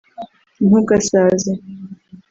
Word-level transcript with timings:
Ntugasaze 0.67 1.51